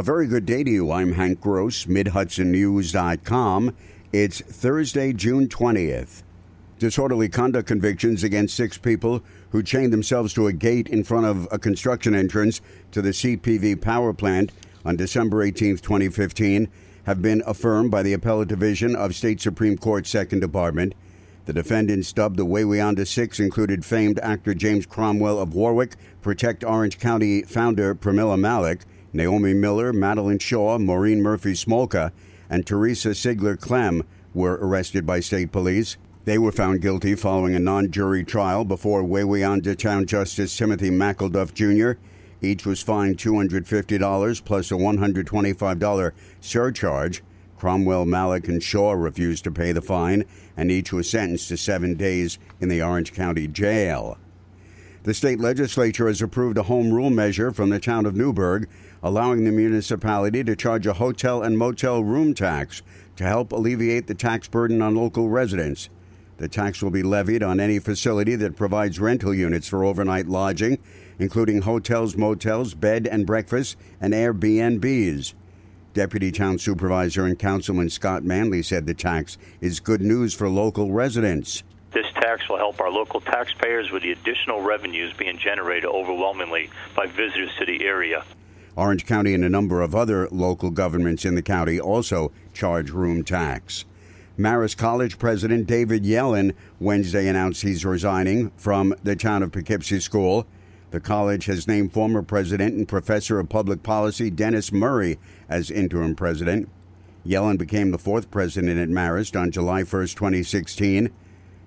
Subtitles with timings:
[0.00, 0.90] A very good day to you.
[0.92, 3.76] I'm Hank Gross, MidHudsonNews.com.
[4.14, 6.22] It's Thursday, June 20th.
[6.78, 11.46] Disorderly conduct convictions against six people who chained themselves to a gate in front of
[11.52, 14.52] a construction entrance to the CPV power plant
[14.86, 16.70] on December 18, 2015,
[17.04, 20.94] have been affirmed by the Appellate Division of State Supreme Court Second Department.
[21.44, 26.98] The defendants, dubbed the Wawayanda Six, included famed actor James Cromwell of Warwick, Protect Orange
[26.98, 32.12] County founder Pramila Malik, Naomi Miller, Madeline Shaw, Maureen Murphy Smolka,
[32.48, 34.02] and Teresa Sigler Clem
[34.34, 35.96] were arrested by state police.
[36.24, 41.54] They were found guilty following a non jury trial before Wawayanda Town Justice Timothy McElduff
[41.54, 41.98] Jr.
[42.42, 47.22] Each was fined $250 plus a $125 surcharge.
[47.58, 50.24] Cromwell, Malik, and Shaw refused to pay the fine,
[50.56, 54.16] and each was sentenced to seven days in the Orange County Jail.
[55.02, 58.68] The state legislature has approved a home rule measure from the town of Newburgh,
[59.02, 62.82] allowing the municipality to charge a hotel and motel room tax
[63.16, 65.88] to help alleviate the tax burden on local residents.
[66.36, 70.78] The tax will be levied on any facility that provides rental units for overnight lodging,
[71.18, 75.32] including hotels, motels, bed and breakfast, and Airbnbs.
[75.94, 80.92] Deputy Town Supervisor and Councilman Scott Manley said the tax is good news for local
[80.92, 81.62] residents.
[81.92, 87.06] This tax will help our local taxpayers with the additional revenues being generated overwhelmingly by
[87.06, 88.24] visitors to the area.
[88.76, 93.24] Orange County and a number of other local governments in the county also charge room
[93.24, 93.84] tax.
[94.38, 100.46] Marist College President David Yellen Wednesday announced he's resigning from the town of Poughkeepsie School.
[100.92, 106.14] The college has named former president and professor of public policy Dennis Murray as interim
[106.14, 106.68] president.
[107.26, 111.10] Yellen became the fourth president at Marist on July 1, 2016.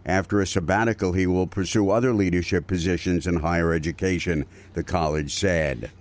[0.06, 5.92] After a sabbatical, he will pursue other leadership positions in higher education, the college said.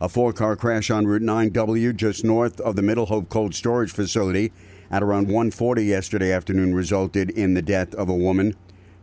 [0.00, 3.90] A four car crash on Route 9W just north of the Middle Hope Cold Storage
[3.90, 4.52] Facility
[4.90, 8.54] at around 1:40 yesterday afternoon resulted in the death of a woman.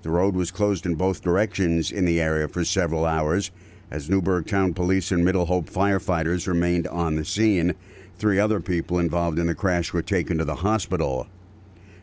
[0.02, 3.52] The road was closed in both directions in the area for several hours
[3.92, 7.76] as Newburgh Town Police and Middle Hope firefighters remained on the scene.
[8.18, 11.28] Three other people involved in the crash were taken to the hospital.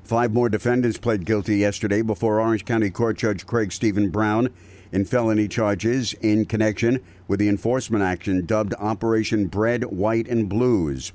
[0.04, 4.50] Five more defendants pled guilty yesterday before Orange County Court Judge Craig Stephen Brown
[4.90, 11.12] in felony charges in connection with the enforcement action dubbed Operation Bread, White, and Blues.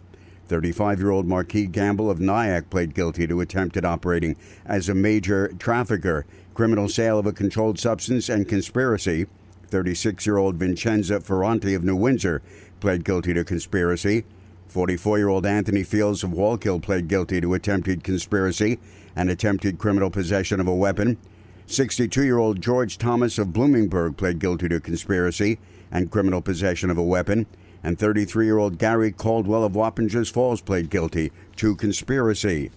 [0.48, 5.50] 35 year old Marquis Gamble of Nyack pled guilty to attempted operating as a major
[5.60, 6.26] trafficker
[6.58, 9.28] criminal sale of a controlled substance, and conspiracy.
[9.68, 12.42] 36 year old Vincenza Ferranti of New Windsor
[12.80, 14.26] pled guilty to conspiracy.
[14.68, 18.80] 44 year old Anthony Fields of Wallkill pled guilty to attempted conspiracy
[19.16, 21.18] and attempted criminal possession of a weapon.
[21.66, 25.60] 62 year old George Thomas of Bloomingburg pled guilty to conspiracy
[25.92, 27.46] and criminal possession of a weapon.
[27.84, 32.72] And 33 year old Gary Caldwell of Wappingers Falls pled guilty to conspiracy.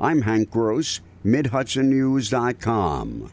[0.00, 1.00] I'm Hank Gross.
[1.24, 3.30] MidHudsonNews.com.